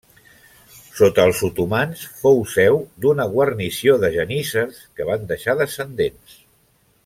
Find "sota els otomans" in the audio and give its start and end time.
0.99-2.01